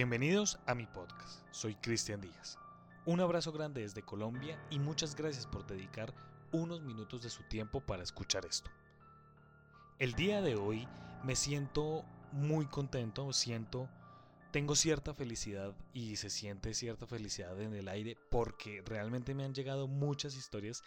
[0.00, 2.58] Bienvenidos a mi podcast, soy Cristian Díaz.
[3.04, 6.14] Un abrazo grande desde Colombia y muchas gracias por dedicar
[6.52, 8.70] unos minutos de su tiempo para escuchar esto.
[9.98, 10.88] El día de hoy
[11.22, 13.90] me siento muy contento, siento,
[14.52, 19.52] tengo cierta felicidad y se siente cierta felicidad en el aire porque realmente me han
[19.52, 20.82] llegado muchas historias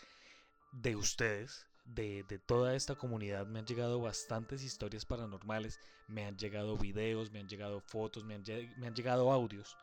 [0.71, 6.77] de ustedes, de, toda esta comunidad, me han llegado bastantes historias paranormales, me han llegado
[6.77, 8.43] videos, me han llegado fotos, me han,
[8.77, 9.75] me han llegado audios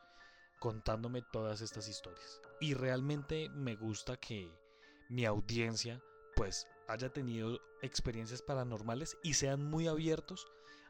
[0.59, 2.41] contándome todas estas historias.
[2.59, 4.51] Y realmente me gusta que
[5.09, 6.01] mi audiencia
[6.35, 10.47] pues haya tenido experiencias paranormales y sean muy abiertos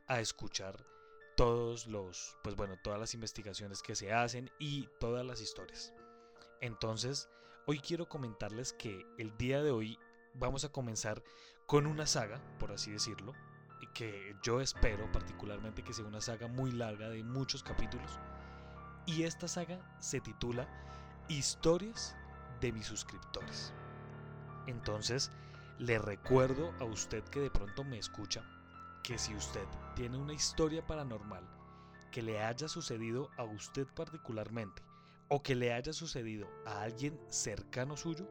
[0.07, 0.85] a escuchar
[1.35, 5.93] todos los, pues bueno, todas las investigaciones que se hacen y todas las historias.
[6.59, 7.29] Entonces,
[7.65, 9.97] hoy quiero comentarles que el día de hoy
[10.33, 11.23] vamos a comenzar
[11.65, 13.33] con una saga, por así decirlo,
[13.93, 18.19] que yo espero particularmente que sea una saga muy larga de muchos capítulos.
[19.05, 20.67] Y esta saga se titula
[21.27, 22.15] Historias
[22.59, 23.73] de mis suscriptores.
[24.67, 25.31] Entonces,
[25.79, 28.43] le recuerdo a usted que de pronto me escucha
[29.03, 31.47] que si usted tiene una historia paranormal
[32.11, 34.83] que le haya sucedido a usted particularmente
[35.29, 38.27] o que le haya sucedido a alguien cercano suyo,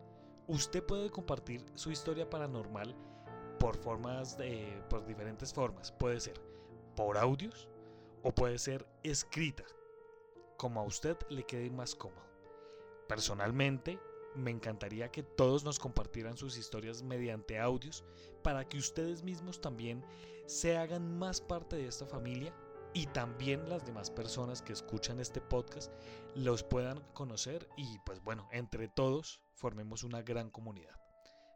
[0.47, 2.95] Usted puede compartir su historia paranormal
[3.59, 5.91] por formas de, por diferentes formas.
[5.91, 6.39] Puede ser
[6.95, 7.67] por audios
[8.21, 9.63] o puede ser escrita,
[10.57, 12.21] como a usted le quede más cómodo.
[13.07, 13.99] Personalmente,
[14.35, 18.03] me encantaría que todos nos compartieran sus historias mediante audios
[18.43, 20.03] para que ustedes mismos también
[20.45, 22.53] se hagan más parte de esta familia
[22.93, 25.91] y también las demás personas que escuchan este podcast
[26.33, 30.95] los puedan conocer y pues bueno, entre todos formemos una gran comunidad.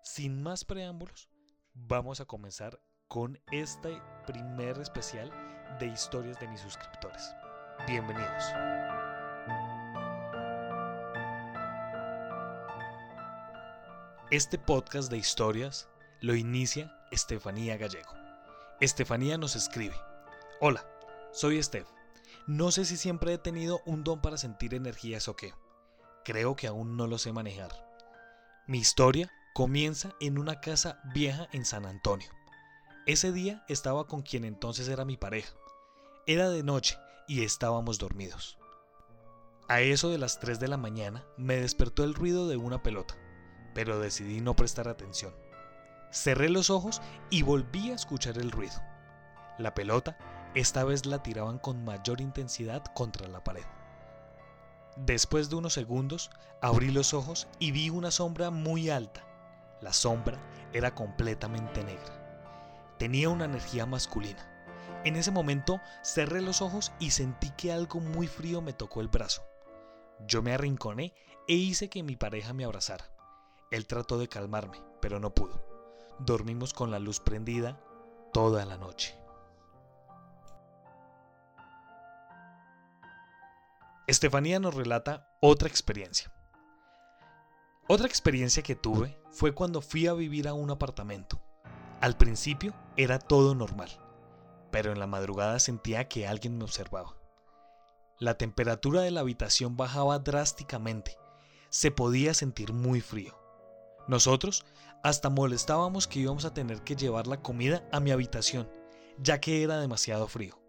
[0.03, 1.29] Sin más preámbulos,
[1.73, 5.31] vamos a comenzar con este primer especial
[5.79, 7.33] de historias de mis suscriptores.
[7.87, 8.43] Bienvenidos.
[14.31, 15.89] Este podcast de historias
[16.21, 18.13] lo inicia Estefanía Gallego.
[18.79, 19.95] Estefanía nos escribe,
[20.61, 20.85] Hola,
[21.31, 21.87] soy Estef.
[22.45, 25.55] No sé si siempre he tenido un don para sentir energías o qué.
[26.23, 27.71] Creo que aún no lo sé manejar.
[28.67, 32.29] Mi historia comienza en una casa vieja en San Antonio.
[33.07, 35.55] Ese día estaba con quien entonces era mi pareja.
[36.27, 38.59] Era de noche y estábamos dormidos.
[39.67, 43.17] A eso de las 3 de la mañana me despertó el ruido de una pelota
[43.73, 45.33] pero decidí no prestar atención.
[46.11, 48.81] Cerré los ojos y volví a escuchar el ruido.
[49.57, 50.17] La pelota
[50.55, 53.65] esta vez la tiraban con mayor intensidad contra la pared.
[54.95, 56.31] Después de unos segundos,
[56.61, 59.23] abrí los ojos y vi una sombra muy alta.
[59.79, 60.39] La sombra
[60.73, 62.95] era completamente negra.
[62.97, 64.45] Tenía una energía masculina.
[65.05, 69.07] En ese momento cerré los ojos y sentí que algo muy frío me tocó el
[69.07, 69.43] brazo.
[70.27, 71.13] Yo me arrinconé
[71.47, 73.05] e hice que mi pareja me abrazara.
[73.71, 75.61] Él trató de calmarme, pero no pudo.
[76.19, 77.79] Dormimos con la luz prendida
[78.33, 79.15] toda la noche.
[84.07, 86.33] Estefanía nos relata otra experiencia.
[87.87, 91.39] Otra experiencia que tuve fue cuando fui a vivir a un apartamento.
[92.01, 93.89] Al principio era todo normal,
[94.71, 97.15] pero en la madrugada sentía que alguien me observaba.
[98.17, 101.17] La temperatura de la habitación bajaba drásticamente,
[101.69, 103.37] se podía sentir muy frío.
[104.09, 104.65] Nosotros
[105.03, 108.67] hasta molestábamos que íbamos a tener que llevar la comida a mi habitación,
[109.19, 110.59] ya que era demasiado frío.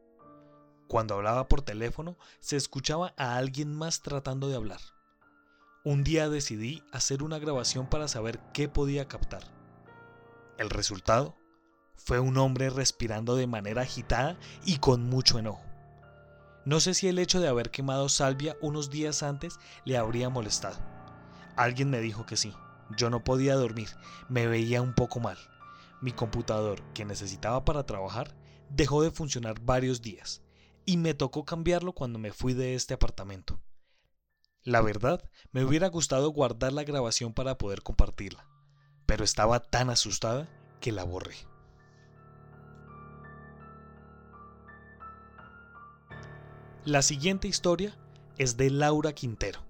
[0.89, 4.81] Cuando hablaba por teléfono, se escuchaba a alguien más tratando de hablar.
[5.85, 9.45] Un día decidí hacer una grabación para saber qué podía captar.
[10.59, 11.35] El resultado
[11.97, 15.65] fue un hombre respirando de manera agitada y con mucho enojo.
[16.67, 20.77] No sé si el hecho de haber quemado salvia unos días antes le habría molestado.
[21.57, 22.53] Alguien me dijo que sí.
[22.97, 23.89] Yo no podía dormir,
[24.29, 25.39] me veía un poco mal.
[26.01, 28.35] Mi computador, que necesitaba para trabajar,
[28.71, 30.43] dejó de funcionar varios días
[30.85, 33.61] y me tocó cambiarlo cuando me fui de este apartamento.
[34.63, 35.23] La verdad,
[35.53, 38.47] me hubiera gustado guardar la grabación para poder compartirla,
[39.07, 40.49] pero estaba tan asustada
[40.81, 41.37] que la borré.
[46.85, 47.97] La siguiente historia
[48.39, 49.61] es de Laura Quintero,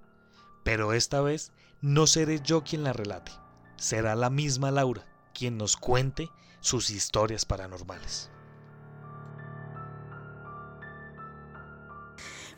[0.64, 3.32] pero esta vez no seré yo quien la relate,
[3.76, 6.28] será la misma Laura quien nos cuente
[6.60, 8.30] sus historias paranormales.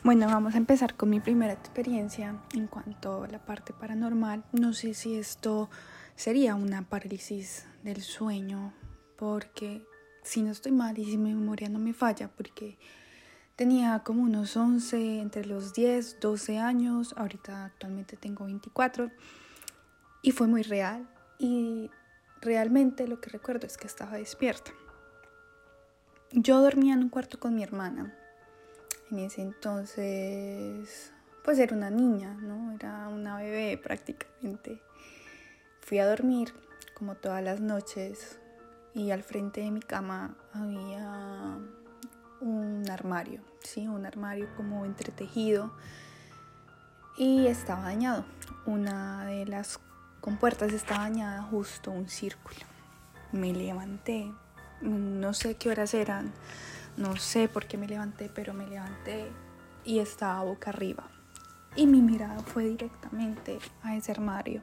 [0.03, 4.43] Bueno, vamos a empezar con mi primera experiencia en cuanto a la parte paranormal.
[4.51, 5.69] No sé si esto
[6.15, 8.73] sería una parálisis del sueño,
[9.17, 9.87] porque
[10.21, 12.77] si no estoy mal y si mi memoria no me falla, porque
[13.55, 19.11] tenía como unos 11, entre los 10, 12 años, ahorita actualmente tengo 24,
[20.21, 21.07] y fue muy real.
[21.39, 21.89] Y
[22.41, 24.71] realmente lo que recuerdo es que estaba despierta.
[26.31, 28.17] Yo dormía en un cuarto con mi hermana
[29.13, 31.11] en ese entonces,
[31.43, 32.73] pues era una niña, ¿no?
[32.73, 34.81] Era una bebé prácticamente.
[35.81, 36.53] Fui a dormir
[36.95, 38.39] como todas las noches
[38.93, 41.59] y al frente de mi cama había
[42.43, 43.87] un armario, ¿sí?
[43.87, 45.71] Un armario como entretejido
[47.17, 48.25] y estaba dañado.
[48.65, 49.79] Una de las
[50.19, 52.59] compuertas estaba dañada justo un círculo.
[53.31, 54.31] Me levanté,
[54.81, 56.33] no sé qué horas eran,
[56.97, 59.31] no sé por qué me levanté, pero me levanté
[59.85, 61.07] y estaba boca arriba.
[61.75, 64.61] Y mi mirada fue directamente a ese armario.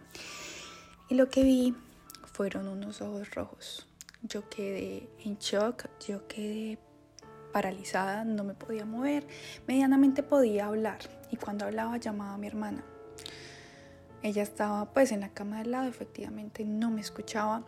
[1.08, 1.74] Y lo que vi
[2.32, 3.86] fueron unos ojos rojos.
[4.22, 6.78] Yo quedé en shock, yo quedé
[7.52, 9.26] paralizada, no me podía mover,
[9.66, 10.98] medianamente podía hablar
[11.30, 12.84] y cuando hablaba llamaba a mi hermana.
[14.22, 17.64] Ella estaba pues en la cama del lado, efectivamente no me escuchaba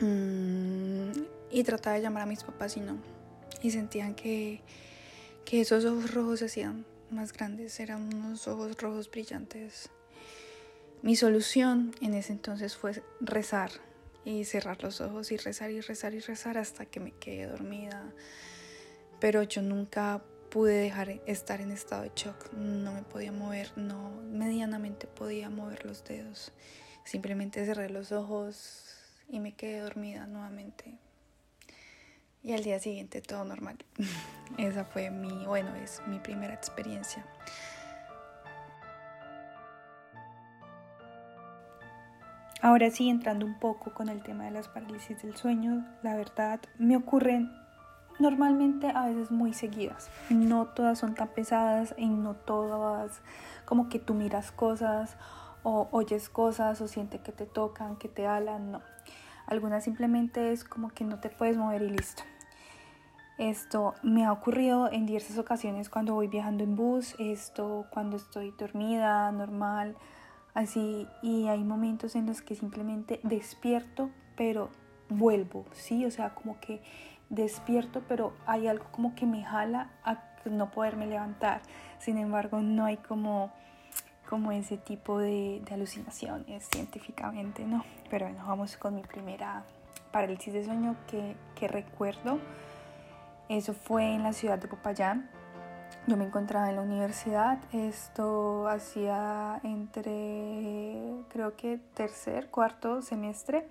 [0.00, 1.10] mm,
[1.50, 2.98] y trataba de llamar a mis papás y no,
[3.62, 4.62] y sentían que,
[5.44, 9.90] que esos ojos rojos se hacían más grandes, eran unos ojos rojos brillantes.
[11.02, 13.70] Mi solución en ese entonces fue rezar
[14.24, 18.12] y cerrar los ojos y rezar y rezar y rezar hasta que me quedé dormida.
[19.20, 24.10] Pero yo nunca pude dejar estar en estado de shock, no me podía mover, no
[24.30, 26.52] medianamente podía mover los dedos.
[27.04, 28.94] Simplemente cerré los ojos
[29.28, 30.98] y me quedé dormida nuevamente
[32.46, 33.76] y al día siguiente todo normal.
[34.56, 37.26] Esa fue mi, bueno, es mi primera experiencia.
[42.62, 46.60] Ahora sí, entrando un poco con el tema de las parálisis del sueño, la verdad
[46.78, 47.50] me ocurren
[48.18, 50.10] normalmente a veces muy seguidas.
[50.30, 53.20] No todas son tan pesadas y no todas
[53.64, 55.16] como que tú miras cosas
[55.62, 58.82] o oyes cosas o sientes que te tocan, que te alan, no.
[59.46, 62.22] Algunas simplemente es como que no te puedes mover y listo.
[63.38, 68.54] Esto me ha ocurrido en diversas ocasiones cuando voy viajando en bus, esto cuando estoy
[68.58, 69.94] dormida, normal,
[70.54, 74.70] así, y hay momentos en los que simplemente despierto, pero
[75.10, 76.06] vuelvo, ¿sí?
[76.06, 76.82] O sea, como que
[77.28, 81.60] despierto, pero hay algo como que me jala a no poderme levantar.
[81.98, 83.52] Sin embargo, no hay como,
[84.28, 87.84] como ese tipo de, alucinaciones científicamente, ¿no?
[88.10, 89.64] Pero bueno, vamos con mi primera
[90.12, 92.38] parálisis de sueño que, que recuerdo
[93.48, 95.30] eso fue en la ciudad de Popayán.
[96.08, 97.58] Yo me encontraba en la universidad.
[97.72, 103.68] Esto hacía entre, creo que tercer, cuarto semestre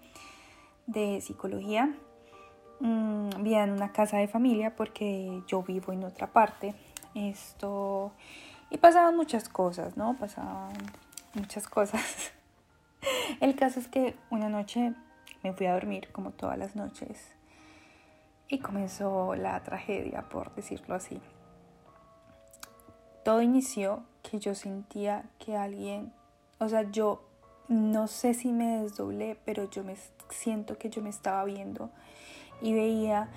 [0.87, 1.93] de psicología.
[2.79, 3.14] Mm,
[3.53, 6.73] en una casa de familia porque yo vivo en otra parte.
[7.13, 8.11] Esto.
[8.69, 10.17] Y pasaban muchas cosas, ¿no?
[10.17, 10.73] Pasaban
[11.33, 12.01] muchas cosas.
[13.39, 14.93] El caso es que una noche
[15.43, 17.35] me fui a dormir, como todas las noches
[18.47, 21.19] y comenzó la tragedia, por decirlo así.
[23.23, 26.13] Todo inició que yo sentía que alguien,
[26.59, 27.23] o sea, yo
[27.67, 29.95] no sé si me desdoblé, pero yo me
[30.29, 31.89] siento que yo me estaba viendo
[32.61, 33.29] y veía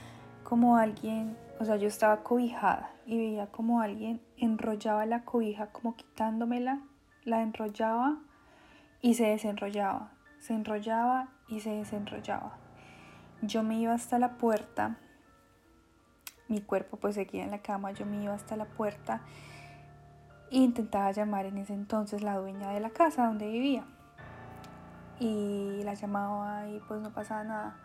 [0.45, 5.97] como alguien, o sea, yo estaba cobijada y veía como alguien enrollaba la cobija como
[5.97, 6.81] quitándomela,
[7.25, 8.19] la enrollaba
[9.01, 12.57] y se desenrollaba, se enrollaba y se desenrollaba.
[13.43, 14.97] Yo me iba hasta la puerta,
[16.49, 19.21] mi cuerpo pues seguía en la cama, yo me iba hasta la puerta
[20.51, 23.85] e intentaba llamar en ese entonces la dueña de la casa donde vivía.
[25.21, 27.77] Y la llamaba y pues no pasaba nada.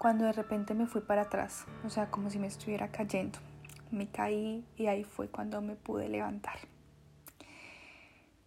[0.00, 3.38] Cuando de repente me fui para atrás, o sea, como si me estuviera cayendo.
[3.90, 6.56] Me caí y ahí fue cuando me pude levantar.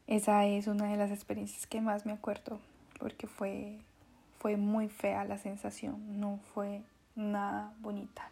[0.08, 2.60] Esa es una de las experiencias que más me acuerdo
[2.98, 3.78] porque fue
[4.40, 6.82] fue muy fea la sensación, no fue
[7.16, 8.28] nada bonita.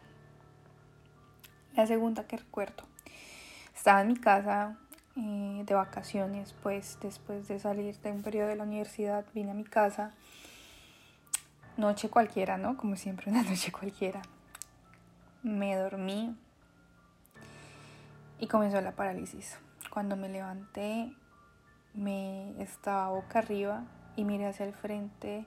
[1.75, 2.85] La segunda que recuerdo,
[3.75, 4.79] estaba en mi casa
[5.15, 9.53] eh, de vacaciones, pues después de salir de un periodo de la universidad vine a
[9.53, 10.11] mi casa,
[11.77, 12.77] noche cualquiera, ¿no?
[12.77, 14.21] Como siempre, una noche cualquiera.
[15.43, 16.35] Me dormí
[18.39, 19.57] y comenzó la parálisis.
[19.89, 21.13] Cuando me levanté,
[21.93, 23.83] me estaba boca arriba
[24.15, 25.45] y miré hacia el frente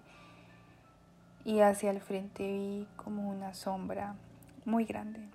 [1.45, 4.14] y hacia el frente vi como una sombra
[4.64, 5.28] muy grande,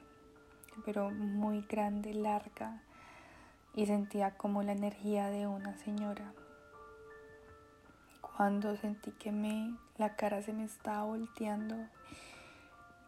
[0.85, 2.81] pero muy grande, larga,
[3.75, 6.33] y sentía como la energía de una señora.
[8.21, 11.75] Cuando sentí que me la cara se me estaba volteando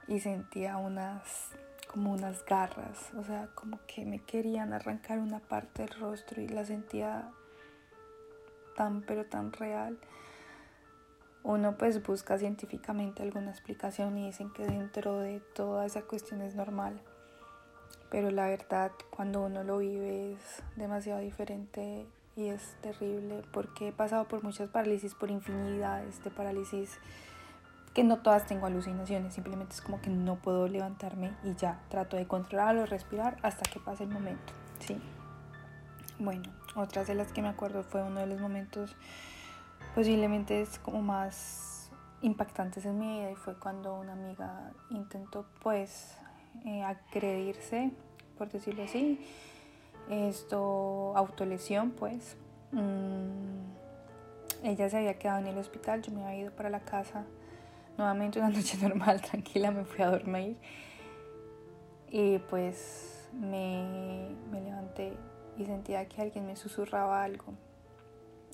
[0.08, 1.50] y sentía unas
[1.88, 6.48] como unas garras, o sea, como que me querían arrancar una parte del rostro y
[6.48, 7.32] la sentía
[8.78, 10.00] tan pero tan real.
[11.44, 16.56] Uno pues busca científicamente alguna explicación y dicen que dentro de toda esa cuestión es
[16.56, 17.02] normal.
[18.10, 22.06] Pero la verdad cuando uno lo vive es demasiado diferente
[22.36, 26.98] y es terrible porque he pasado por muchas parálisis, por infinidades de parálisis
[27.94, 32.16] que no todas tengo alucinaciones, simplemente es como que no puedo levantarme y ya trato
[32.16, 34.98] de controlarlo, respirar hasta que pase el momento, ¿sí?
[36.18, 36.44] Bueno,
[36.76, 38.96] otras de las que me acuerdo fue uno de los momentos
[39.94, 41.90] posiblemente es como más
[42.22, 46.16] impactantes en mi vida y fue cuando una amiga intentó pues
[46.66, 47.92] eh, agredirse,
[48.38, 49.20] por decirlo así,
[50.10, 52.38] esto autolesión pues.
[52.72, 53.62] Mm,
[54.64, 57.26] ella se había quedado en el hospital, yo me había ido para la casa
[57.98, 60.58] nuevamente una noche normal, tranquila, me fui a dormir
[62.10, 65.14] y pues me, me levanté
[65.58, 67.54] y sentía que alguien me susurraba algo.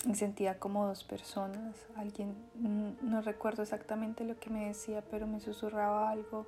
[0.06, 2.36] Y sentía como dos personas, alguien,
[3.01, 6.46] no recuerdo exactamente lo que me decía, pero me susurraba algo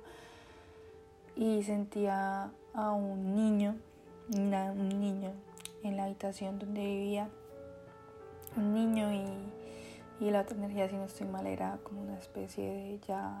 [1.34, 3.76] y sentía a un niño,
[4.30, 5.32] un niño
[5.82, 7.28] en la habitación donde vivía,
[8.56, 9.60] un niño y
[10.20, 13.32] y la otra energía, si no estoy mal, era como una especie de ya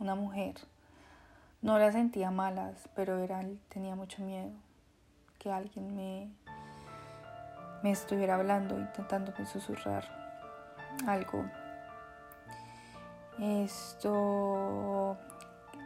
[0.00, 0.56] una mujer.
[1.62, 4.50] No la sentía malas, pero era, tenía mucho miedo
[5.38, 6.28] que alguien me,
[7.84, 10.04] me estuviera hablando, intentando susurrar
[11.06, 11.44] algo.
[13.40, 15.16] Esto,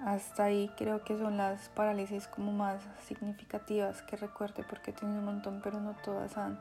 [0.04, 5.20] hasta ahí creo que son las parálisis como más significativas que recuerde porque he tenido
[5.20, 6.58] un montón, pero no todas han,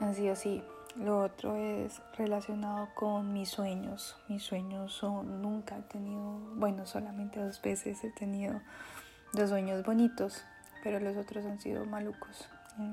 [0.00, 0.62] han sido así.
[0.96, 4.16] Lo otro es relacionado con mis sueños.
[4.28, 8.60] Mis sueños son, nunca he tenido, bueno, solamente dos veces he tenido
[9.32, 10.44] dos sueños bonitos,
[10.82, 12.46] pero los otros han sido malucos.
[12.78, 12.92] Eh,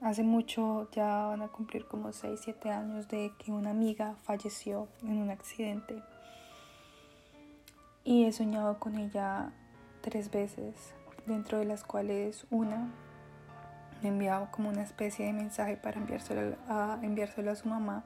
[0.00, 4.88] hace mucho, ya van a cumplir como 6, 7 años de que una amiga falleció
[5.02, 6.02] en un accidente.
[8.04, 9.50] Y he soñado con ella
[10.02, 10.74] tres veces,
[11.26, 12.90] dentro de las cuales una
[14.02, 18.04] me enviaba como una especie de mensaje para enviárselo a, enviárselo a su mamá,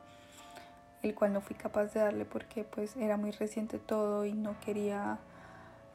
[1.03, 4.55] el cual no fui capaz de darle porque pues era muy reciente todo y no
[4.61, 5.19] quería,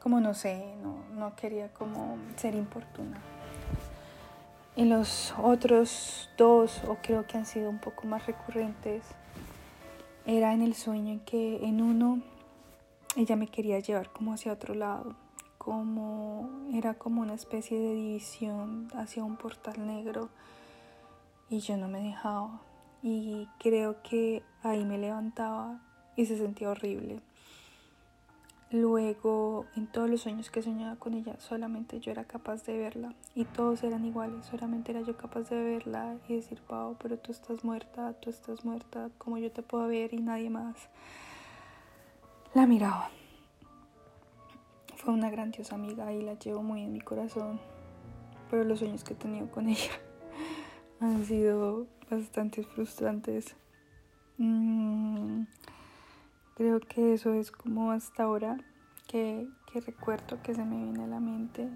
[0.02, 3.18] como no sé, no, no quería como ser importuna.
[4.76, 9.04] Y los otros dos, o creo que han sido un poco más recurrentes,
[10.26, 12.20] era en el sueño en que en uno
[13.16, 15.14] ella me quería llevar como hacia otro lado
[15.64, 20.28] como era como una especie de división hacia un portal negro
[21.48, 22.60] y yo no me dejaba
[23.02, 25.80] y creo que ahí me levantaba
[26.16, 27.20] y se sentía horrible.
[28.70, 33.14] Luego, en todos los sueños que soñaba con ella, solamente yo era capaz de verla
[33.34, 37.30] y todos eran iguales, solamente era yo capaz de verla y decir, Pau, pero tú
[37.30, 40.88] estás muerta, tú estás muerta, como yo te puedo ver y nadie más
[42.54, 43.10] la miraba.
[44.96, 47.60] Fue una grandiosa amiga y la llevo muy en mi corazón,
[48.48, 49.90] pero los sueños que he tenido con ella
[51.00, 53.56] han sido bastante frustrantes.
[54.38, 55.42] Mm,
[56.54, 58.56] creo que eso es como hasta ahora
[59.08, 59.48] que,
[59.86, 61.68] recuerdo que se me viene a la mente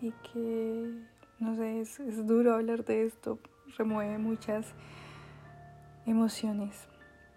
[0.00, 1.04] y que,
[1.38, 3.38] no sé, es, es duro hablar de esto,
[3.76, 4.72] remueve muchas
[6.06, 6.88] emociones.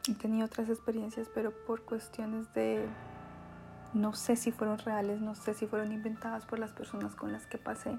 [0.07, 2.87] He tenido otras experiencias, pero por cuestiones de
[3.93, 7.47] no sé si fueron reales, no sé si fueron inventadas por las personas con las
[7.47, 7.97] que pasé.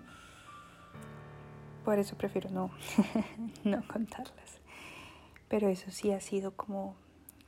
[1.85, 2.71] Por eso prefiero no,
[3.65, 4.61] no contarlas.
[5.49, 6.97] Pero eso sí ha sido como,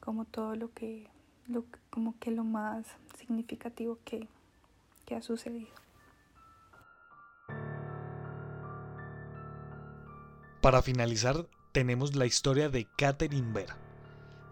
[0.00, 1.08] como todo lo que,
[1.46, 2.86] lo, como que lo más
[3.16, 4.28] significativo que,
[5.04, 5.70] que ha sucedido.
[10.62, 13.87] Para finalizar, tenemos la historia de Catherine Vera.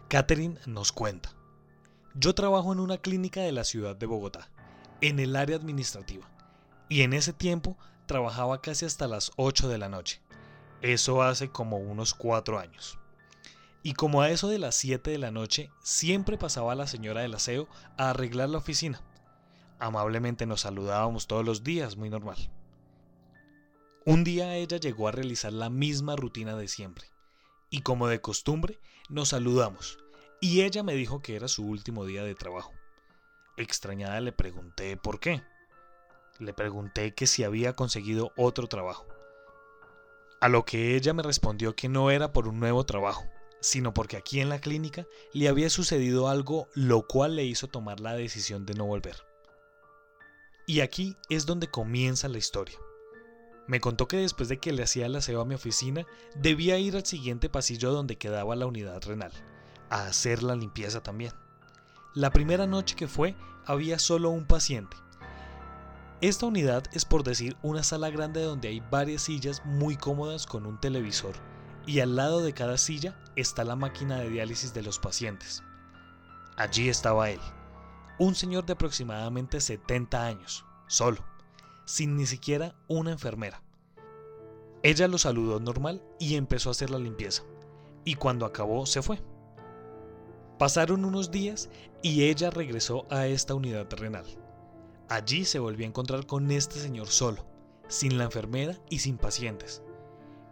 [0.09, 1.33] Catherine nos cuenta.
[2.15, 4.49] Yo trabajo en una clínica de la ciudad de Bogotá,
[5.01, 6.29] en el área administrativa,
[6.89, 10.23] y en ese tiempo trabajaba casi hasta las 8 de la noche.
[10.81, 13.01] Eso hace como unos 4 años.
[13.83, 17.35] Y como a eso de las 7 de la noche, siempre pasaba la señora del
[17.35, 17.67] aseo
[17.99, 19.03] a arreglar la oficina.
[19.81, 22.37] Amablemente nos saludábamos todos los días, muy normal.
[24.05, 27.09] Un día ella llegó a realizar la misma rutina de siempre,
[27.77, 28.81] y como de costumbre,
[29.11, 29.99] nos saludamos,
[30.41, 32.73] y ella me dijo que era su último día de trabajo.
[33.59, 35.43] Extrañada le pregunté por qué.
[36.39, 39.07] Le pregunté que si había conseguido otro trabajo.
[40.41, 43.27] A lo que ella me respondió que no era por un nuevo trabajo,
[43.61, 48.01] sino porque aquí en la clínica le había sucedido algo lo cual le hizo tomar
[48.01, 49.17] la decisión de no volver.
[50.67, 52.79] Y aquí es donde comienza la historia.
[53.67, 56.07] Me contó que después de que le hacía el aseo a mi oficina,
[56.37, 59.33] debía ir al siguiente pasillo donde quedaba la unidad renal,
[59.91, 61.33] a hacer la limpieza también.
[62.15, 63.35] La primera noche que fue,
[63.67, 64.97] había solo un paciente.
[66.21, 70.65] Esta unidad es por decir una sala grande donde hay varias sillas muy cómodas con
[70.65, 71.35] un televisor,
[71.87, 75.63] y al lado de cada silla está la máquina de diálisis de los pacientes.
[76.57, 77.41] Allí estaba él,
[78.19, 81.36] un señor de aproximadamente 70 años, solo
[81.87, 83.63] sin ni siquiera una enfermera.
[84.83, 87.45] Ella lo saludó normal y empezó a hacer la limpieza,
[88.05, 89.23] y cuando acabó se fue.
[90.59, 91.71] Pasaron unos días
[92.03, 94.27] y ella regresó a esta unidad renal.
[95.09, 97.47] Allí se volvió a encontrar con este señor solo,
[97.89, 99.83] sin la enfermera y sin pacientes.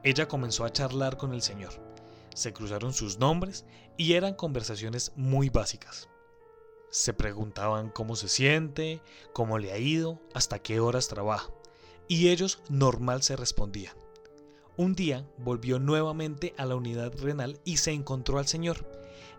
[0.03, 1.73] Ella comenzó a charlar con el señor.
[2.35, 3.65] Se cruzaron sus nombres
[3.97, 6.09] y eran conversaciones muy básicas.
[6.95, 11.51] Se preguntaban cómo se siente, cómo le ha ido, hasta qué horas trabaja.
[12.07, 13.97] Y ellos normal se respondían.
[14.77, 18.89] Un día volvió nuevamente a la unidad renal y se encontró al señor.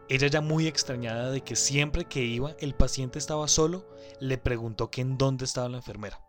[0.10, 4.92] Ella ya muy extrañada de que siempre que iba el paciente estaba solo, le preguntó
[4.92, 6.20] que en dónde estaba la enfermera.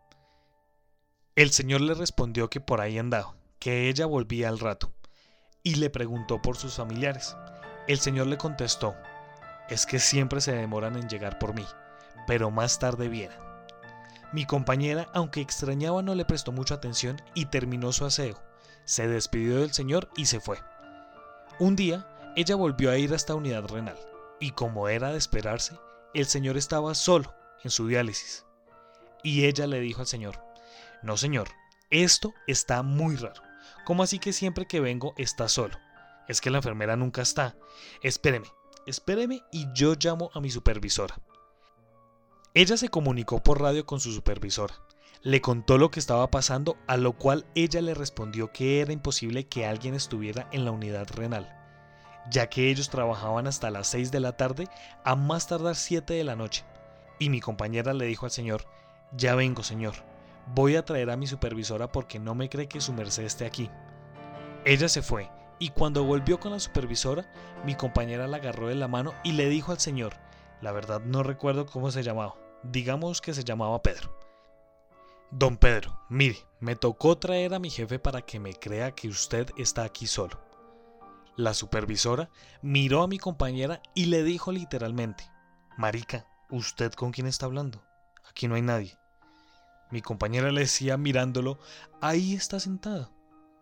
[1.35, 4.93] El señor le respondió que por ahí andaba, que ella volvía al rato,
[5.61, 7.35] y le preguntó por sus familiares.
[7.89, 8.95] El señor le contestó
[9.69, 11.65] es que siempre se demoran en llegar por mí,
[12.25, 13.37] pero más tarde vienen.
[14.33, 18.41] Mi compañera, aunque extrañaba, no le prestó mucha atención y terminó su aseo.
[18.85, 20.59] Se despidió del señor y se fue.
[21.59, 23.97] Un día, ella volvió a ir a esta unidad renal,
[24.39, 25.79] y como era de esperarse,
[26.13, 28.45] el señor estaba solo en su diálisis.
[29.23, 30.39] Y ella le dijo al señor,
[31.01, 31.49] no señor,
[31.89, 33.41] esto está muy raro.
[33.85, 35.77] ¿Cómo así que siempre que vengo está solo?
[36.27, 37.55] Es que la enfermera nunca está.
[38.01, 38.47] Espéreme,
[38.87, 41.19] espéreme y yo llamo a mi supervisora.
[42.53, 44.73] Ella se comunicó por radio con su supervisora.
[45.21, 49.47] Le contó lo que estaba pasando, a lo cual ella le respondió que era imposible
[49.47, 51.53] que alguien estuviera en la unidad renal,
[52.31, 54.67] ya que ellos trabajaban hasta las 6 de la tarde
[55.03, 56.63] a más tardar 7 de la noche.
[57.19, 58.65] Y mi compañera le dijo al señor,
[59.11, 59.95] ya vengo señor,
[60.55, 63.69] voy a traer a mi supervisora porque no me cree que su merced esté aquí.
[64.65, 67.31] Ella se fue y cuando volvió con la supervisora,
[67.65, 70.13] mi compañera la agarró de la mano y le dijo al señor,
[70.61, 74.17] la verdad no recuerdo cómo se llamaba, digamos que se llamaba Pedro.
[75.31, 79.49] Don Pedro, mire, me tocó traer a mi jefe para que me crea que usted
[79.57, 80.39] está aquí solo.
[81.35, 82.29] La supervisora
[82.61, 85.29] miró a mi compañera y le dijo literalmente,
[85.77, 87.83] Marica, ¿usted con quién está hablando?
[88.27, 88.97] Aquí no hay nadie.
[89.91, 91.59] Mi compañera le decía mirándolo,
[92.01, 93.11] ahí está sentada.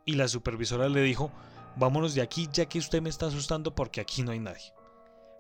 [0.06, 1.32] Y la supervisora le dijo,
[1.78, 4.74] Vámonos de aquí ya que usted me está asustando porque aquí no hay nadie.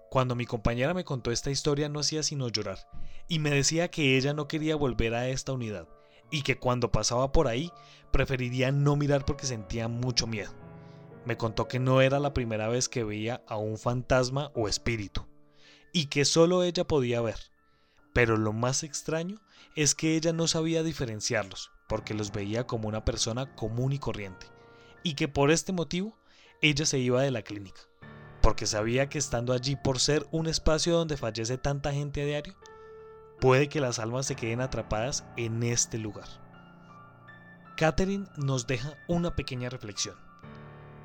[0.10, 2.80] Cuando mi compañera me contó esta historia no hacía sino llorar,
[3.28, 5.88] y me decía que ella no quería volver a esta unidad,
[6.32, 7.71] y que cuando pasaba por ahí
[8.12, 10.54] preferiría no mirar porque sentía mucho miedo.
[11.26, 15.26] Me contó que no era la primera vez que veía a un fantasma o espíritu,
[15.91, 17.39] y que solo ella podía ver.
[18.13, 19.41] Pero lo más extraño
[19.76, 24.48] es que ella no sabía diferenciarlos, porque los veía como una persona común y corriente,
[25.04, 26.17] y que por este motivo
[26.69, 27.82] ella se iba de la clínica,
[28.41, 32.56] porque sabía que estando allí por ser un espacio donde fallece tanta gente a diario,
[33.39, 36.28] puede que las almas se queden atrapadas en este lugar.
[37.78, 40.15] Catherine nos deja una pequeña reflexión.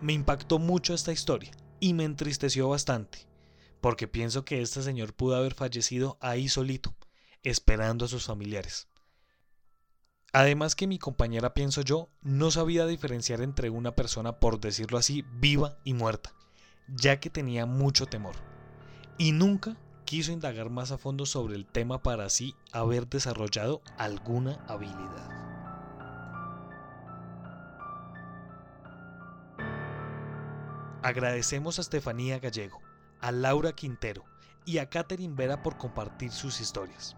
[0.01, 3.27] Me impactó mucho esta historia y me entristeció bastante,
[3.83, 6.97] porque pienso que este señor pudo haber fallecido ahí solito,
[7.43, 8.90] esperando a sus familiares.
[10.33, 15.25] Además que mi compañera, pienso yo, no sabía diferenciar entre una persona, por decirlo así,
[15.41, 16.33] viva y muerta,
[16.87, 18.37] ya que tenía mucho temor.
[19.19, 24.65] Y nunca quiso indagar más a fondo sobre el tema para así haber desarrollado alguna
[24.69, 25.29] habilidad.
[31.03, 32.81] Agradecemos a Estefanía Gallego,
[33.21, 34.25] a Laura Quintero
[34.65, 37.17] y a Catherine Vera por compartir sus historias.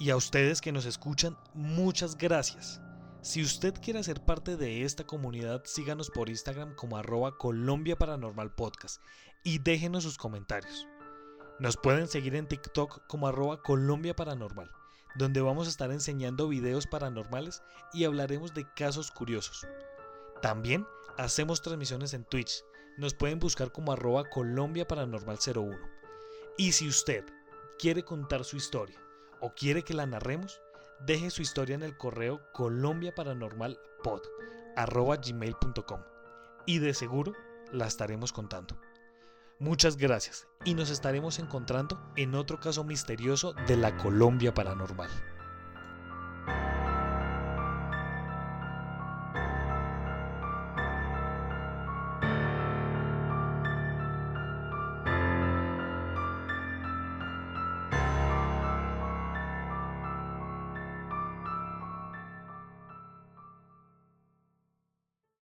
[0.00, 2.80] Y a ustedes que nos escuchan, muchas gracias.
[3.20, 8.54] Si usted quiere ser parte de esta comunidad, síganos por Instagram como arroba Colombia Paranormal
[8.54, 9.02] Podcast
[9.42, 10.86] y déjenos sus comentarios.
[11.58, 14.70] Nos pueden seguir en TikTok como arroba Colombia Paranormal,
[15.16, 17.60] donde vamos a estar enseñando videos paranormales
[17.92, 19.66] y hablaremos de casos curiosos.
[20.42, 22.62] También hacemos transmisiones en Twitch.
[22.98, 25.76] Nos pueden buscar como arroba Colombia Paranormal 01.
[26.56, 27.24] Y si usted
[27.80, 29.00] quiere contar su historia,
[29.40, 30.60] o quiere que la narremos,
[31.06, 34.22] deje su historia en el correo colombiaparanormalpod
[35.26, 36.00] gmail.com
[36.66, 37.32] y de seguro
[37.72, 38.78] la estaremos contando.
[39.58, 45.10] Muchas gracias y nos estaremos encontrando en otro caso misterioso de la Colombia Paranormal.